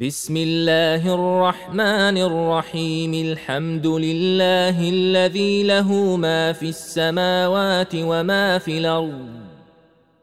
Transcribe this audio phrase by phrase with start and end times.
[0.00, 3.14] بسم الله الرحمن الرحيم.
[3.14, 9.28] الحمد لله الذي له ما في السماوات وما في الأرض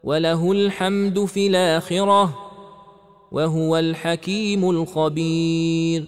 [0.03, 2.37] وله الحمد في الآخرة
[3.31, 6.05] وهو الحكيم الخبير.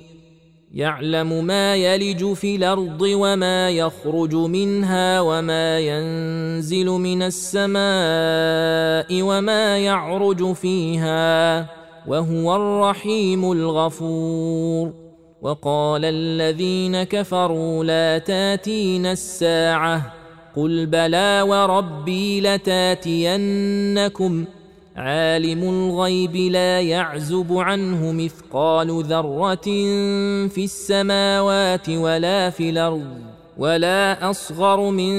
[0.73, 7.81] يعلم ما يلج في الأرض وما يخرج منها وما ينزل من السماء
[9.21, 11.84] وما يعرج فيها.
[12.07, 14.93] وهو الرحيم الغفور.
[15.41, 20.13] وقال الذين كفروا لا تاتين الساعة.
[20.55, 24.45] قل بلى وربي لتاتينكم.
[24.95, 29.65] عالم الغيب لا يعزب عنه مثقال ذرة
[30.47, 33.34] في السماوات ولا في الأرض.
[33.57, 35.15] ولا اصغر من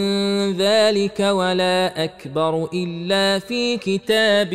[0.57, 4.55] ذلك ولا اكبر الا في كتاب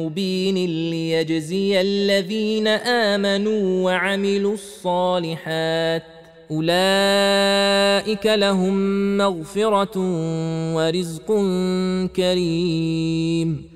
[0.00, 0.54] مبين
[0.90, 6.02] ليجزي الذين امنوا وعملوا الصالحات
[6.50, 8.76] اولئك لهم
[9.16, 9.98] مغفره
[10.74, 11.26] ورزق
[12.16, 13.75] كريم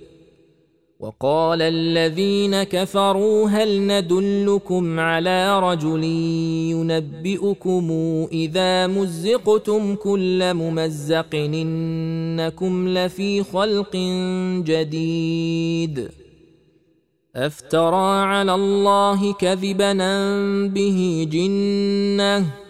[1.01, 6.03] وقال الذين كفروا هل ندلكم على رجل
[6.73, 7.91] ينبئكم
[8.31, 13.95] إذا مزقتم كل ممزق إنكم لفي خلق
[14.65, 16.09] جديد
[17.35, 19.93] أفترى على الله كذبا
[20.67, 22.60] به جنة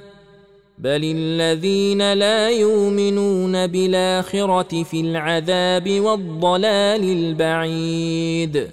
[0.81, 8.67] بل الذين لا يؤمنون بالاخره في العذاب والضلال البعيد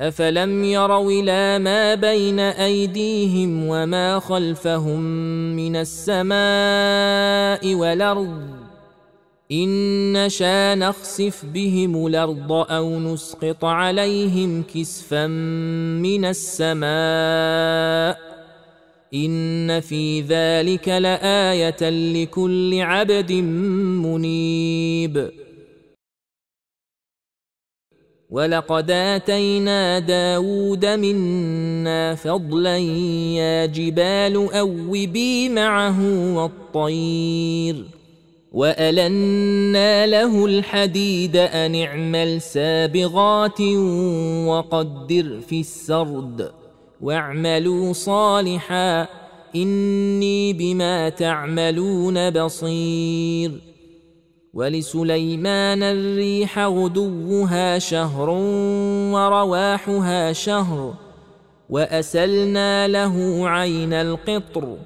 [0.00, 5.00] افلم يروا إلى ما بين ايديهم وما خلفهم
[5.56, 8.40] من السماء والارض
[9.52, 18.31] ان نشا نخسف بهم الأرض أو نسقط عليهم كسفا من السماء
[19.14, 23.32] ان في ذلك لايه لكل عبد
[24.02, 25.30] منيب
[28.30, 32.78] ولقد اتينا داود منا فضلا
[33.36, 36.00] يا جبال اوبي معه
[36.36, 37.84] والطير
[38.52, 43.60] والنا له الحديد ان اعمل سابغات
[44.46, 46.61] وقدر في السرد
[47.02, 49.06] واعملوا صالحا
[49.56, 53.52] إني بما تعملون بصير.
[54.54, 58.30] ولسليمان الريح غدوها شهر
[59.12, 60.94] ورواحها شهر
[61.70, 64.76] وأسلنا له عين القطر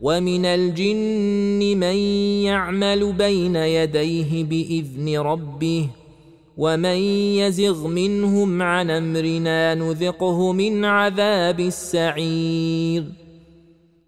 [0.00, 1.96] ومن الجن من
[2.44, 5.88] يعمل بين يديه بإذن ربه.
[6.56, 6.98] ومن
[7.36, 13.04] يزغ منهم عن امرنا نذقه من عذاب السعير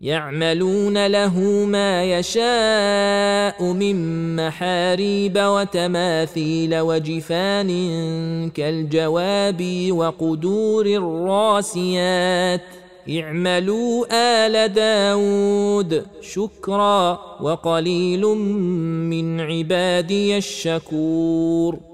[0.00, 3.96] يعملون له ما يشاء من
[4.36, 7.70] محاريب وتماثيل وجفان
[8.50, 12.60] كالجواب وقدور الراسيات
[13.10, 18.22] اعملوا آل داود شكرا وقليل
[19.10, 21.93] من عبادي الشكور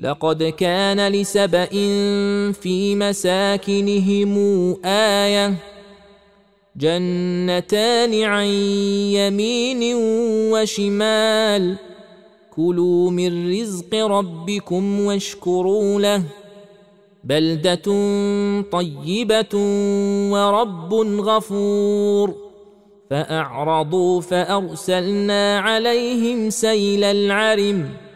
[0.00, 1.66] لقد كان لسبأ
[2.52, 4.36] في مساكنهم
[4.84, 5.54] آية
[6.76, 8.46] جنتان عن
[9.14, 9.94] يمين
[10.52, 11.76] وشمال.
[12.56, 16.22] كلوا من رزق ربكم واشكروا له.
[17.24, 17.82] بلدة
[18.72, 19.54] طيبة
[20.32, 22.34] ورب غفور.
[23.10, 28.07] فأعرضوا فأرسلنا عليهم سيل العرم.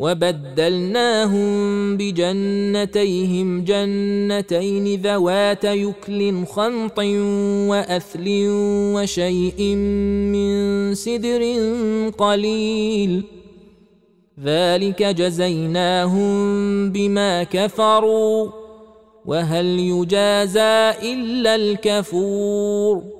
[0.00, 1.50] وبدلناهم
[1.96, 6.98] بجنتيهم جنتين ذوات يكل خمط
[7.70, 8.24] وأثل
[8.96, 9.62] وشيء
[10.32, 11.42] من سدر
[12.18, 13.22] قليل.
[14.44, 16.32] ذلك جزيناهم
[16.92, 18.50] بما كفروا
[19.26, 23.19] وهل يجازى إلا الكفور.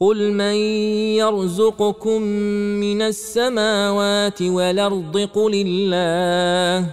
[0.00, 0.54] قل من
[1.16, 2.22] يرزقكم
[2.80, 6.90] من السماوات والارض قل الله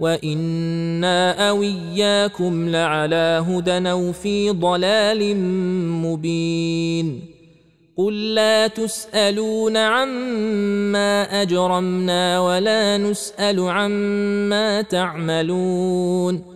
[0.00, 5.36] وأنا أو اياكم لعلى هدى أو في ضلال
[6.06, 7.20] مبين
[7.96, 16.55] قل لا تسالون عما اجرمنا ولا نسال عما تعملون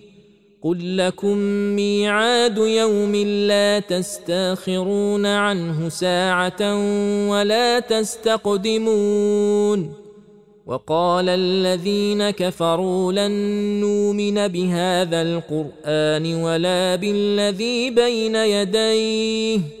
[0.63, 1.37] قل لكم
[1.75, 3.15] ميعاد يوم
[3.47, 6.77] لا تستاخرون عنه ساعه
[7.29, 9.21] ولا تستقدمون
[10.65, 13.31] وقال الذين كفروا لن
[13.81, 19.80] نؤمن بهذا القران ولا بالذي بين يديه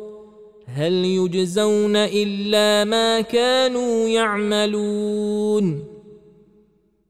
[0.75, 5.83] هل يجزون إلا ما كانوا يعملون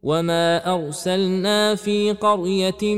[0.04, 2.96] وما أرسلنا في قرية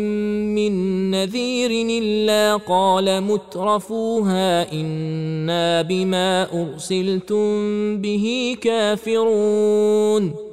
[0.55, 0.71] من
[1.11, 7.47] نذير إلا قال مترفوها إنا بما أرسلتم
[8.01, 10.52] به كافرون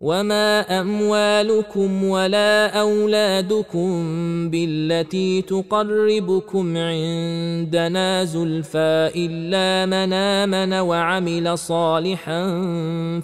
[0.00, 3.90] وما اموالكم ولا اولادكم
[4.50, 12.40] بالتي تقربكم عندنا زلفى الا من امن وعمل صالحا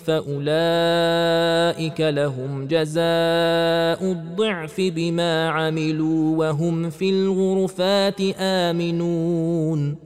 [0.06, 10.05] فاولئك لهم جزاء الضعف بما عملوا وهم في الغرفات امنون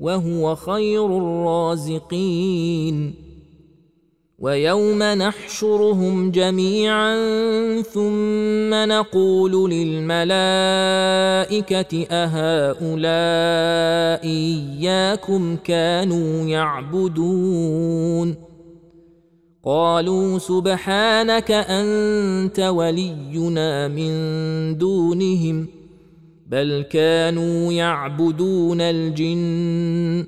[0.00, 3.14] وهو خير الرازقين.
[4.38, 7.16] ويوم نحشرهم جميعا
[7.82, 10.16] ثم نقول للملائكة
[12.10, 12.96] أهؤلاء
[14.24, 18.34] إياكم كانوا يعبدون.
[19.64, 24.12] قالوا سبحانك أنت ولينا من
[24.78, 25.75] دونهم.
[26.46, 30.26] بل كانوا يعبدون الجن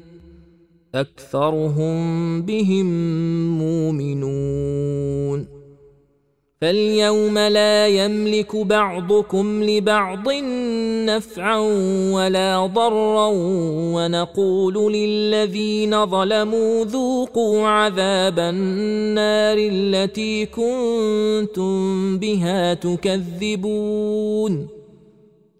[0.94, 2.87] أكثرهم بهم
[3.58, 5.58] مؤمنون.
[6.60, 10.28] فاليوم لا يملك بعضكم لبعض
[11.06, 11.58] نفعا
[12.12, 13.30] ولا ضرا
[13.94, 24.77] ونقول للذين ظلموا ذوقوا عذاب النار التي كنتم بها تكذبون.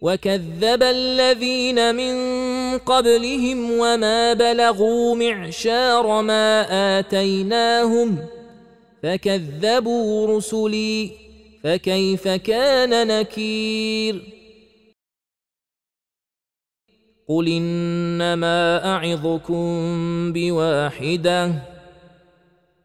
[0.00, 2.14] وكذب الذين من
[2.78, 6.66] قبلهم وما بلغوا معشار ما
[6.98, 8.18] اتيناهم
[9.02, 11.10] فكذبوا رسلي
[11.64, 14.22] فكيف كان نكير
[17.28, 21.77] قل انما اعظكم بواحده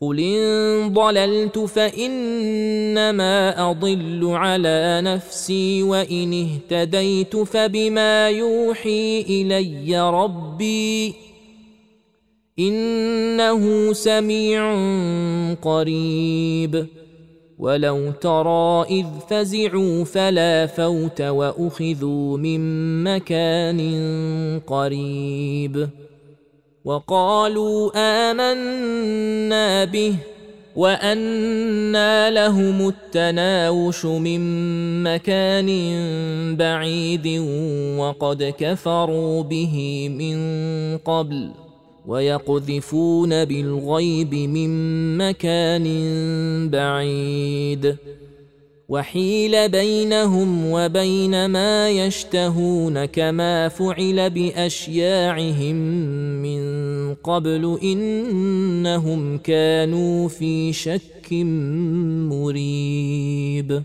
[0.00, 3.34] قل ان ضللت فانما
[3.70, 11.14] اضل على نفسي وان اهتديت فبما يوحي الي ربي
[12.58, 14.74] انه سميع
[15.54, 16.86] قريب
[17.58, 22.60] ولو ترى اذ فزعوا فلا فوت واخذوا من
[23.04, 23.80] مكان
[24.66, 25.88] قريب
[26.86, 30.14] وقالوا آمنا به
[30.76, 34.42] وأنى لهم التناوش من
[35.02, 35.68] مكان
[36.56, 37.26] بعيد
[37.98, 40.38] وقد كفروا به من
[40.98, 41.50] قبل
[42.06, 44.70] ويقذفون بالغيب من
[45.18, 45.86] مكان
[46.70, 47.96] بعيد
[48.88, 55.76] وحيل بينهم وبين ما يشتهون كما فعل بأشياعهم
[56.42, 56.75] من
[57.14, 61.32] قبل إنهم كانوا في شك
[62.30, 63.84] مريب.